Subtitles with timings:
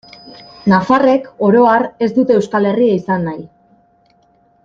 [0.71, 3.47] Nafarrek, oro har, ez dute Euskal Herria izan nahi.